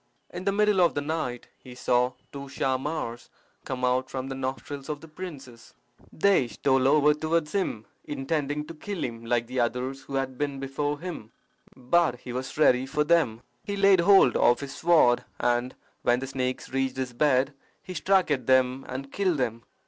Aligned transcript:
In 0.31 0.45
the 0.45 0.51
middle 0.51 0.81
of 0.81 0.95
the 0.95 1.01
night 1.01 1.49
he 1.59 1.75
saw 1.75 2.13
two 2.31 2.49
Shahmars 2.49 3.29
come 3.65 3.85
out 3.85 4.09
from 4.09 4.29
the 4.29 4.33
nostrils 4.33 4.89
of 4.89 4.99
the 4.99 5.07
princess. 5.07 5.75
They 6.11 6.47
stole 6.47 6.87
over 6.87 7.13
towards 7.13 7.51
him, 7.51 7.85
intending 8.05 8.65
to 8.65 8.73
kill 8.73 9.03
him, 9.03 9.23
like 9.23 9.45
the 9.45 9.59
others 9.59 10.01
who 10.01 10.15
had 10.15 10.39
been 10.39 10.59
before 10.59 10.99
him: 10.99 11.31
but 11.75 12.21
he 12.21 12.33
was 12.33 12.57
ready 12.57 12.87
for 12.87 13.03
them. 13.03 13.43
He 13.63 13.77
laid 13.77 13.99
hold 13.99 14.35
of 14.35 14.61
his 14.61 14.75
sword, 14.75 15.23
and 15.39 15.75
when 16.01 16.19
the 16.19 16.25
snakes 16.25 16.69
reached 16.73 16.97
his 16.97 17.13
bed 17.13 17.53
he 17.83 17.93
struck 17.93 18.31
at 18.31 18.47
them 18.47 18.83
and 18.89 19.11
killed 19.11 19.37
them. 19.37 19.61